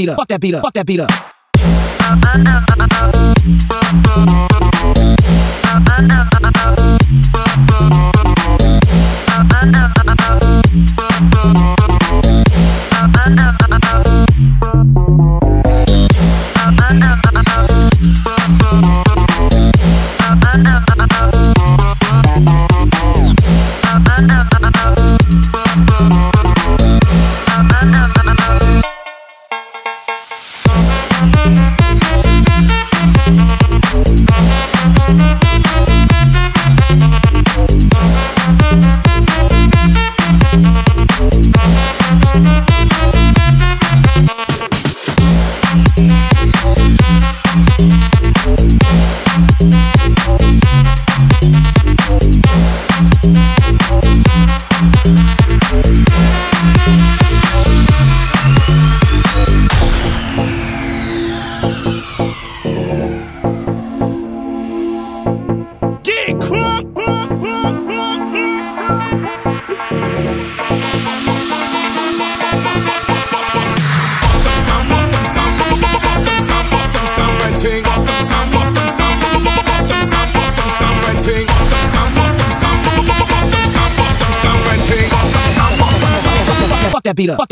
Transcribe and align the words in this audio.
beat 0.00 0.08
up, 0.08 0.16
fuck 0.16 0.28
that 0.28 0.40
beat 0.40 0.54
up, 0.54 0.62
fuck 0.62 0.74
that 0.74 0.86
beat 0.86 1.00
up. 1.00 1.29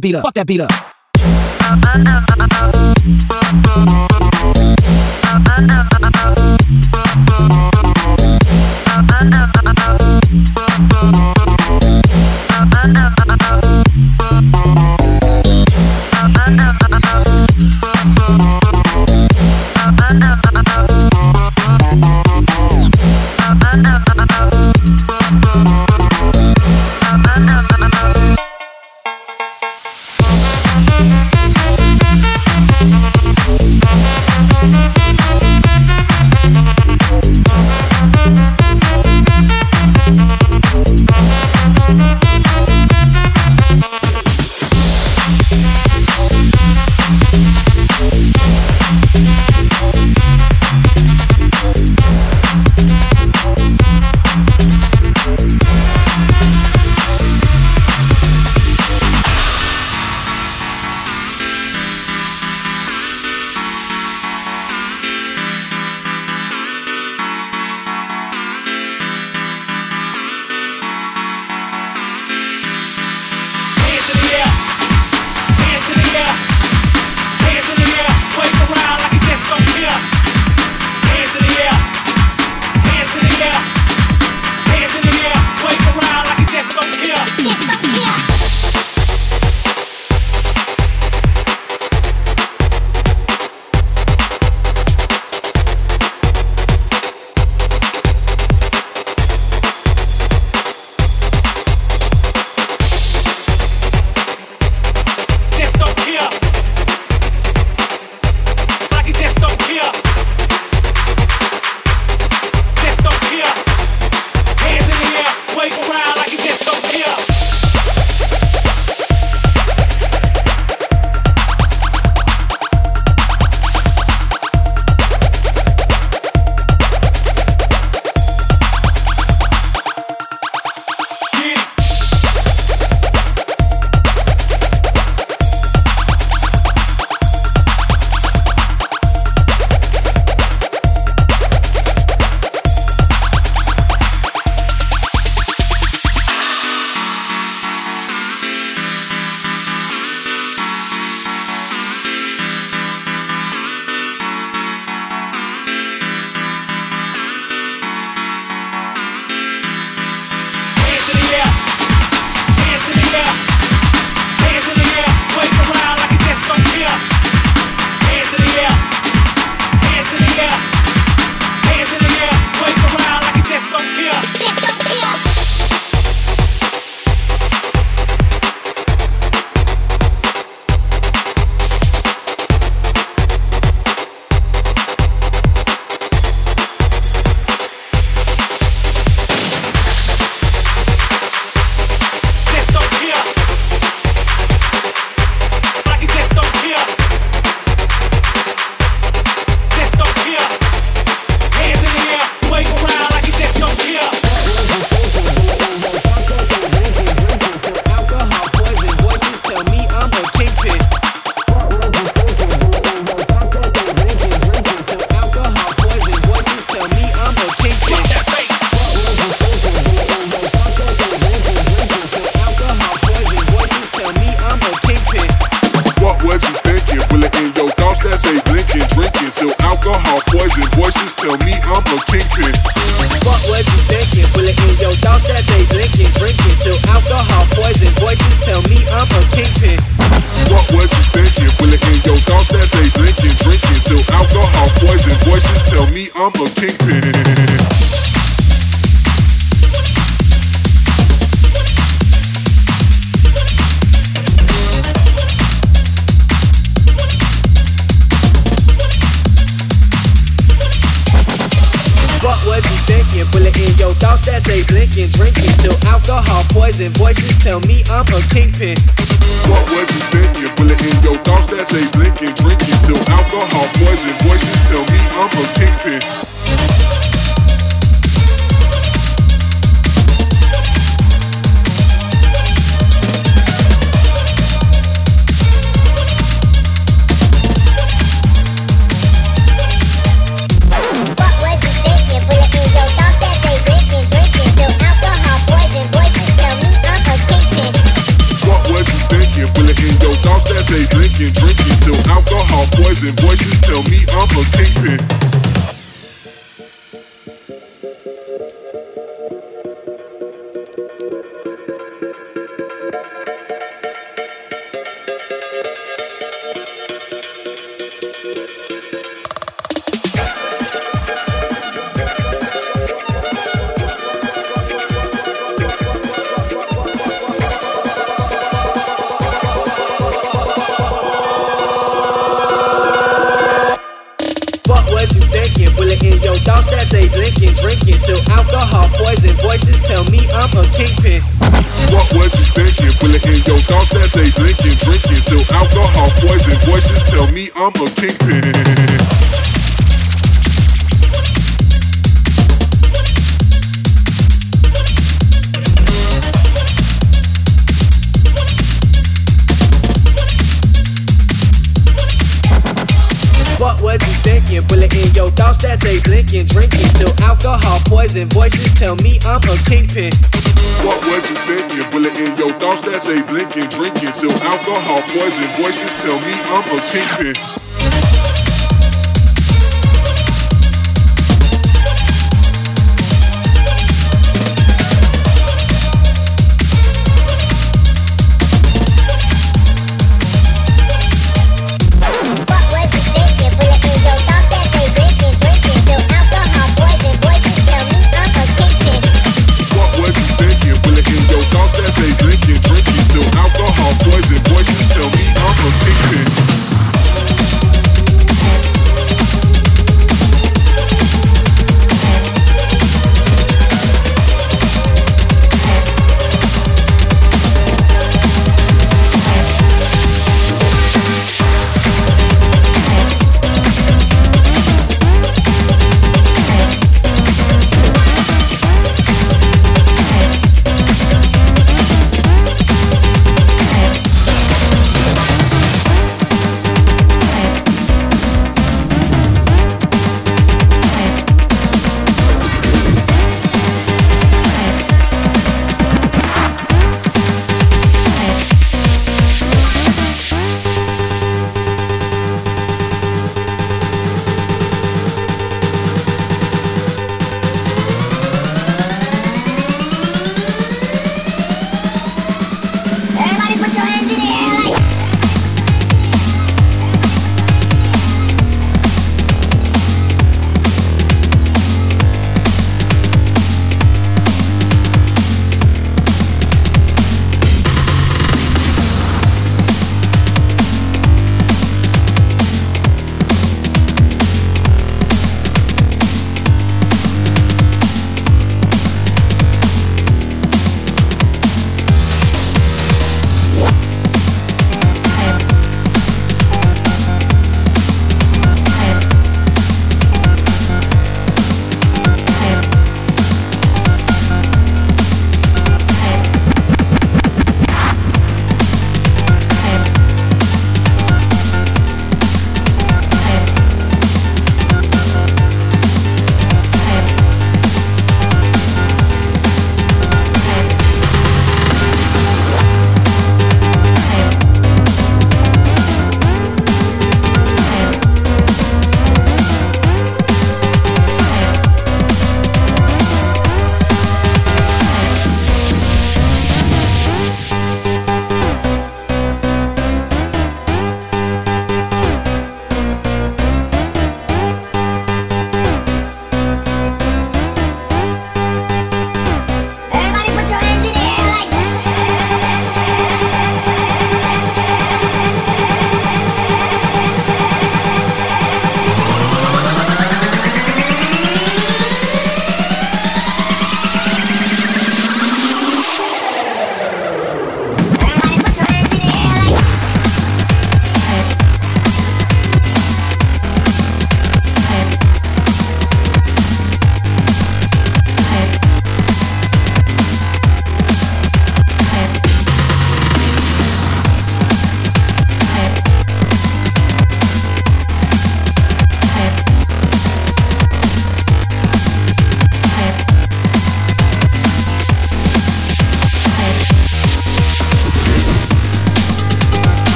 That 0.00 0.08
beat 0.08 0.14
up, 0.14 0.22
fuck 0.24 0.34
that 0.34 0.46
beat 0.46 0.60
up, 0.60 0.70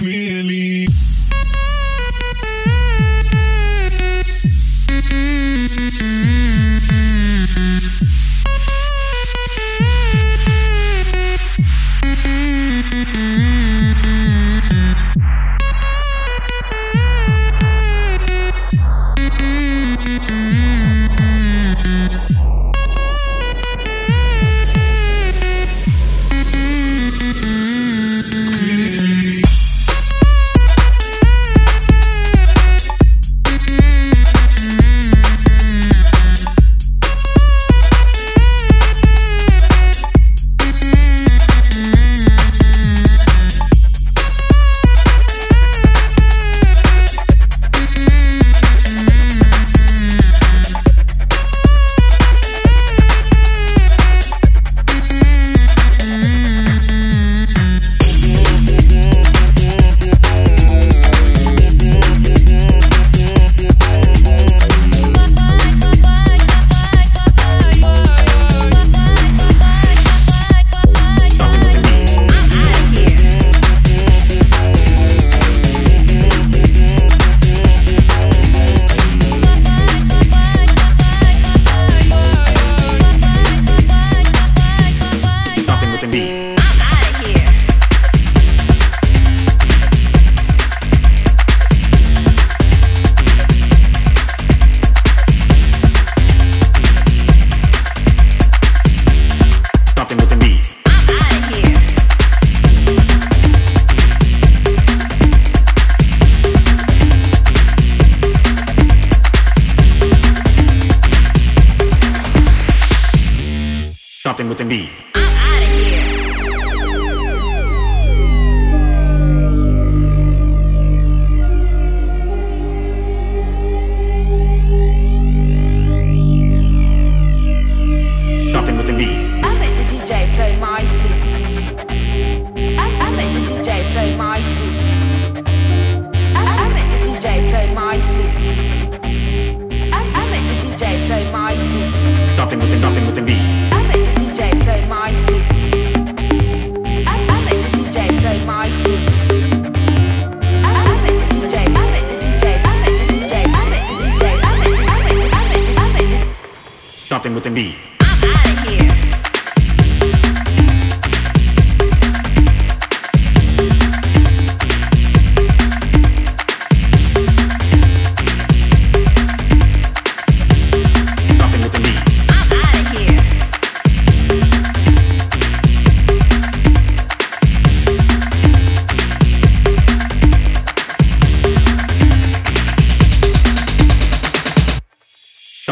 clearly 0.00 0.69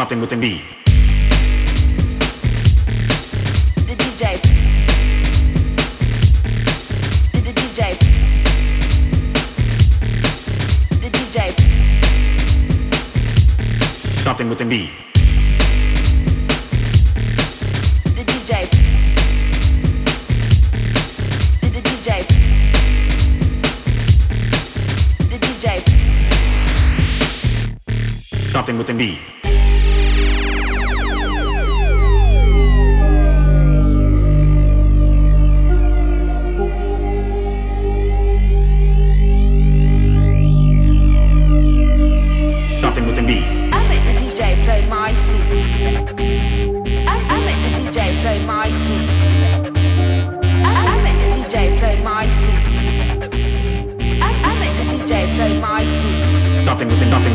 something 0.09 0.21
with 0.21 0.31
the 0.31 0.37
beat. 0.37 0.63
The 3.85 3.95
DJ. 3.95 4.41
The, 7.31 7.51
DJ. 7.53 7.79
The 10.99 11.09
DJ. 11.11 11.37
Something 14.23 14.49
with 14.49 14.57
the 14.57 14.65
beat. 14.65 14.89
The 18.15 18.23
DJ. 18.23 18.67
The, 21.61 21.81
DJ. 21.87 22.09
The 25.29 25.37
DJ. 25.37 25.65
Something 28.51 28.77
with 28.79 28.87
the 28.87 28.93
beat. 28.95 29.38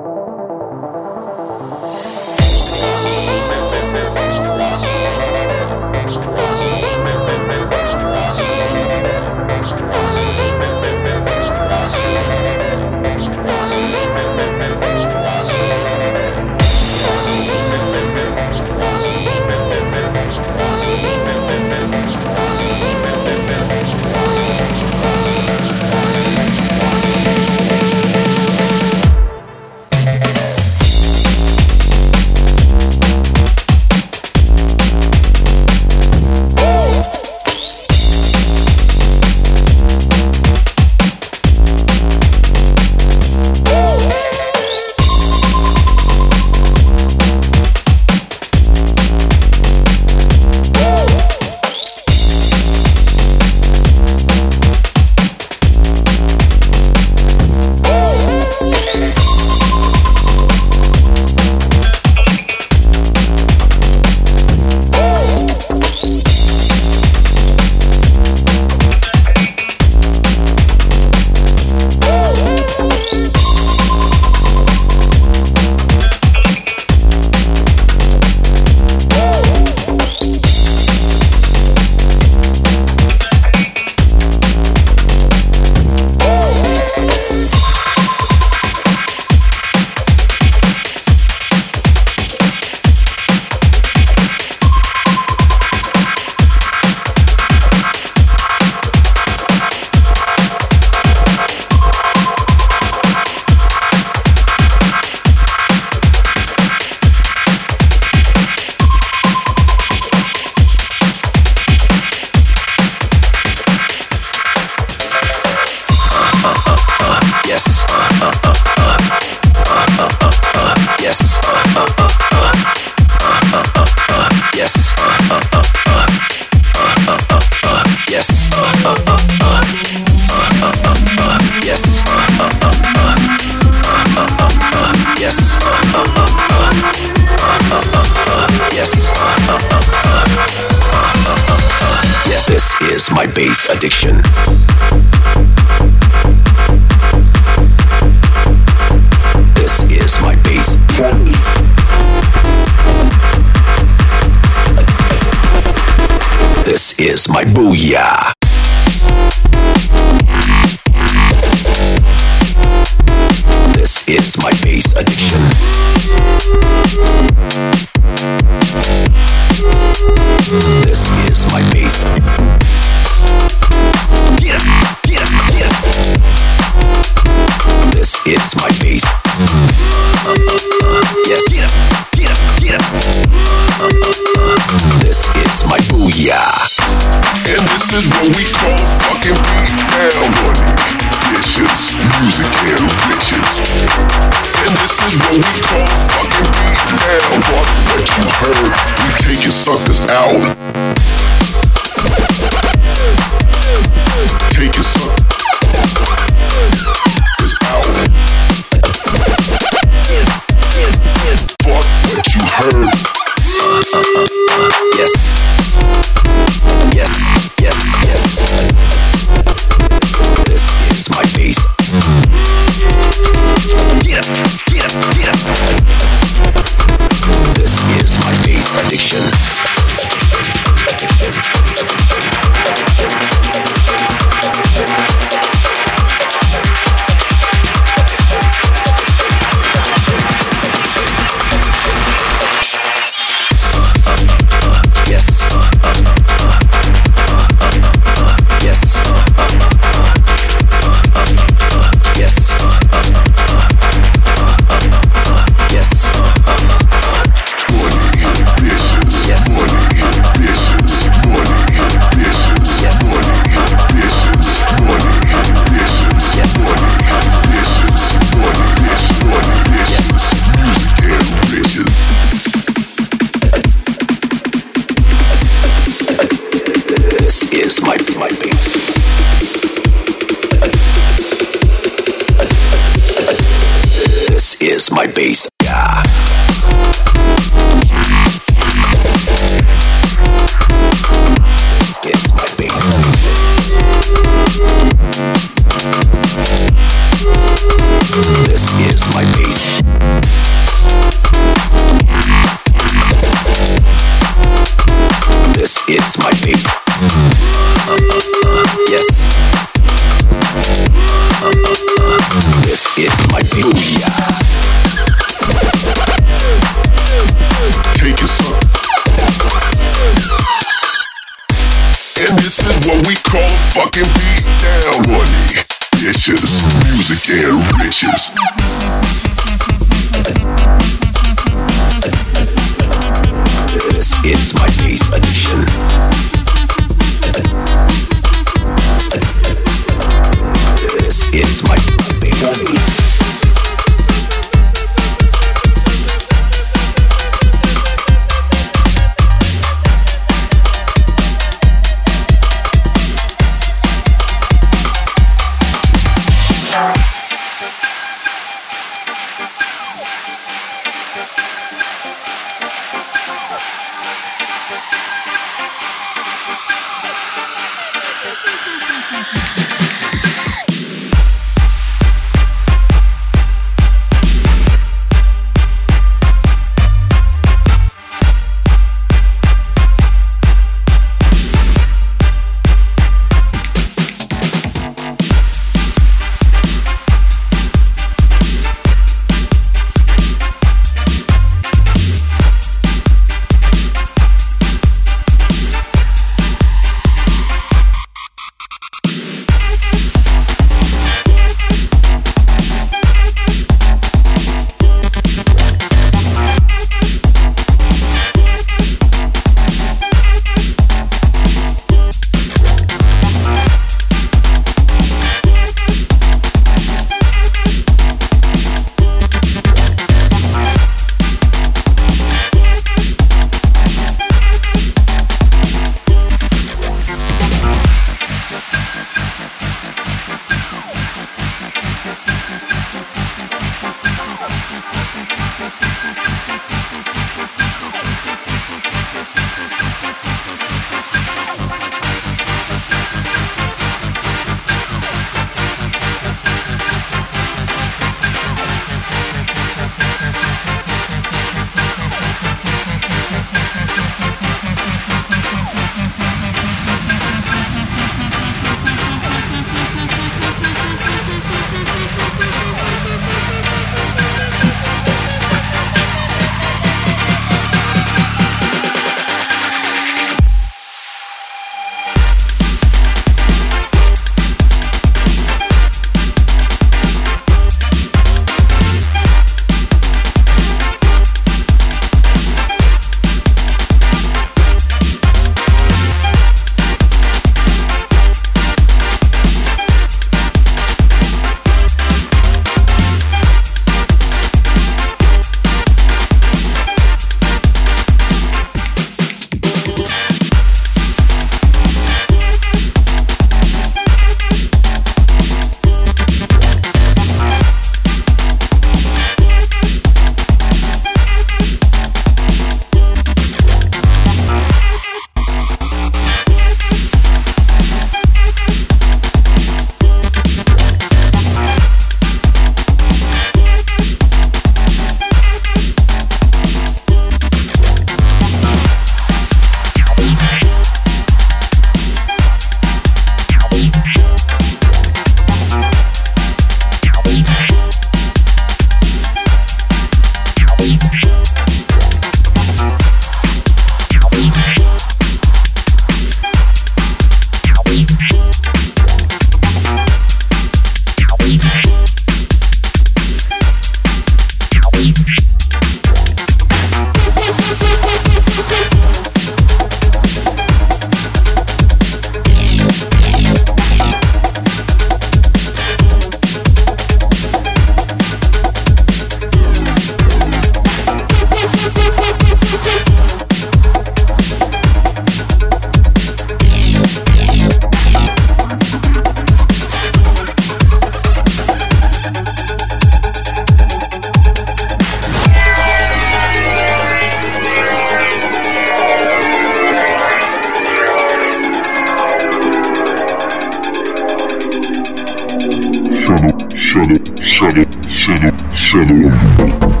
Shadow, 596.91 597.35
shadow, 597.41 597.85
shadow, 598.09 598.73
shadow 598.73 600.00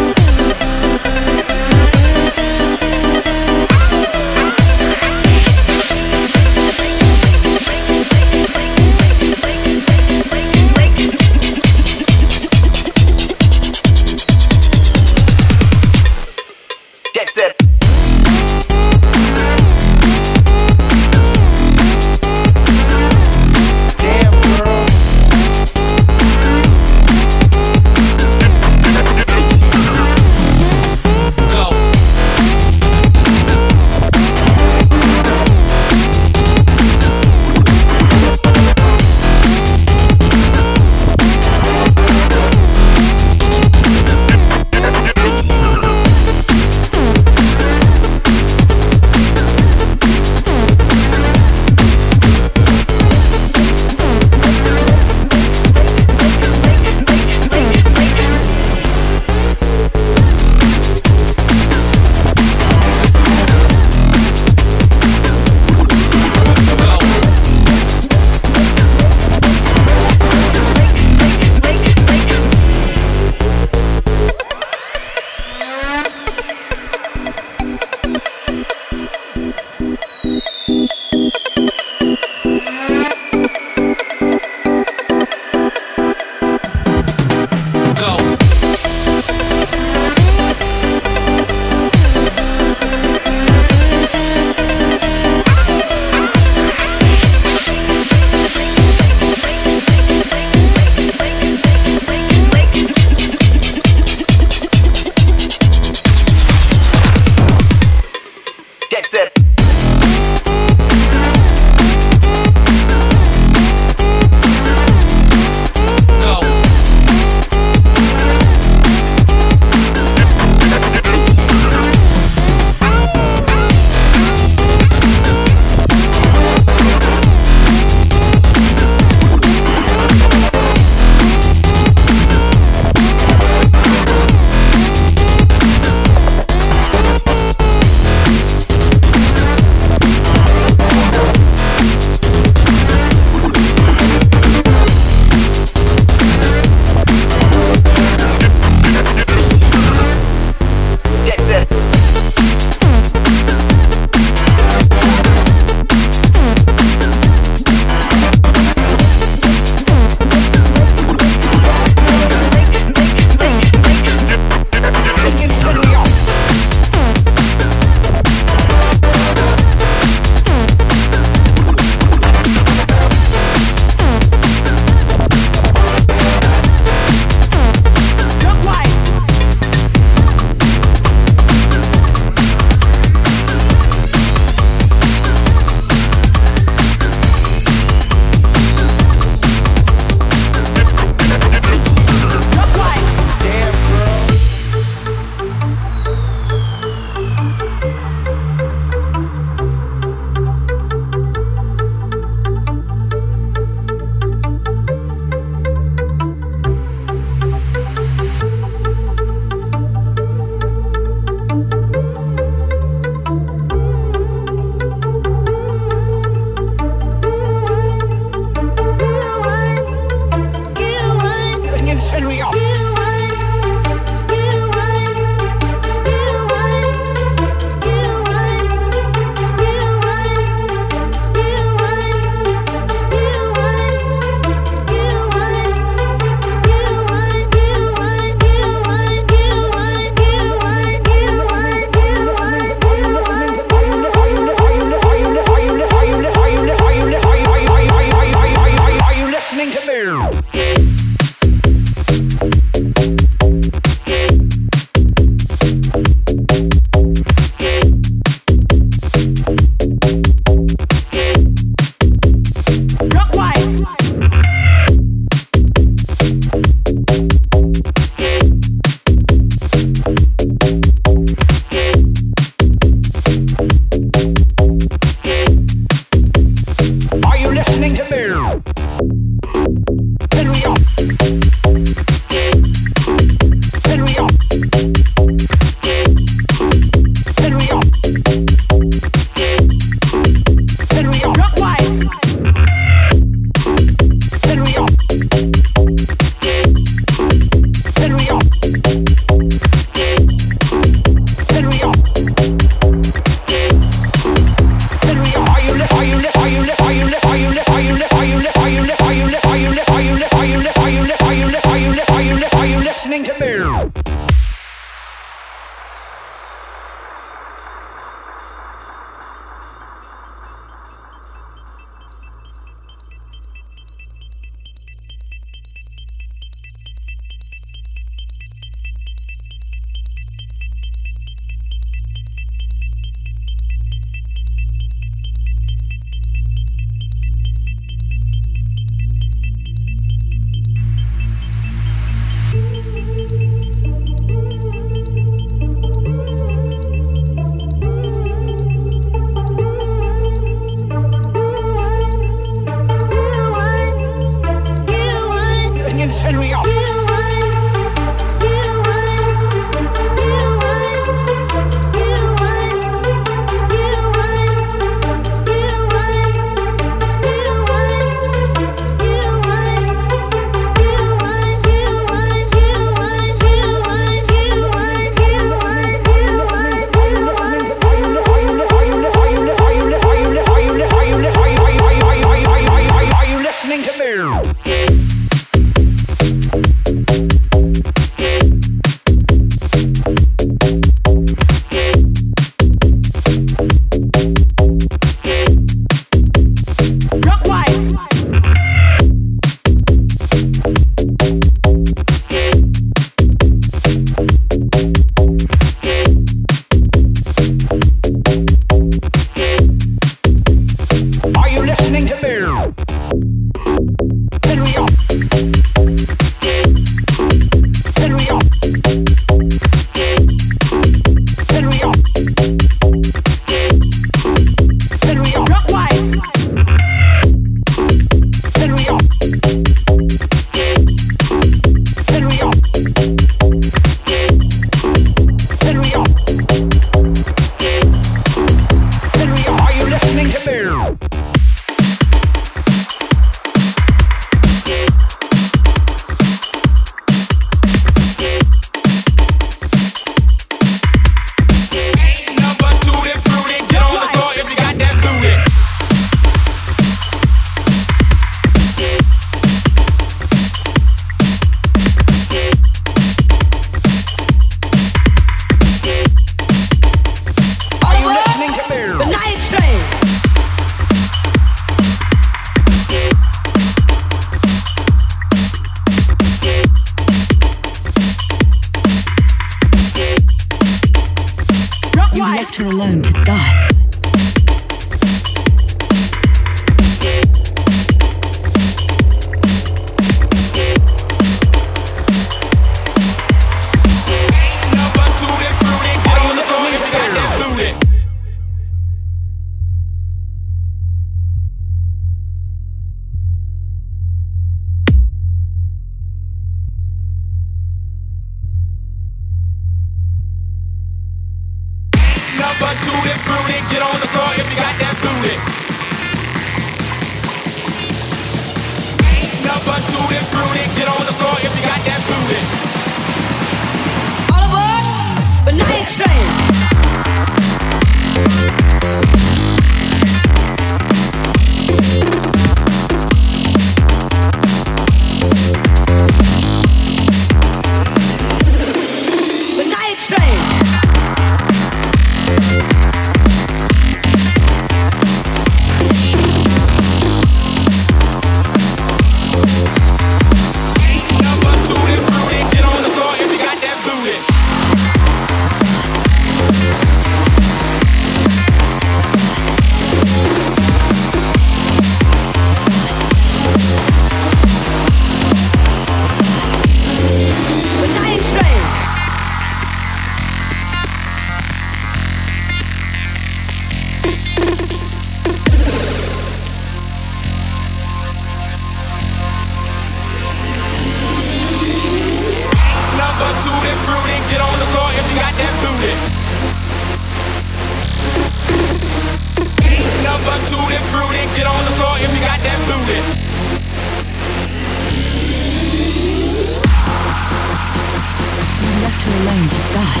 left 599.00 599.08
her 599.08 599.22
alone 599.22 599.48
to 599.48 599.60
die. 599.72 600.00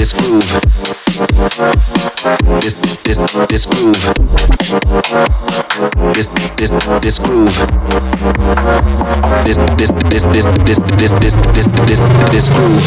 this 0.00 0.14
groove. 0.14 0.50
This 2.62 2.72
this 3.04 3.18
this 3.50 3.66
groove. 3.66 4.02
This 6.14 6.26
this 6.56 6.70
this 7.02 7.18
groove. 7.18 7.56
This 9.44 9.58
this 9.76 9.90
this 10.08 10.24
this 10.24 10.46
this 10.48 10.72
this 10.96 11.12
this 11.20 11.34
this 11.52 11.66
this 11.84 12.00
this 12.32 12.46
groove. 12.48 12.86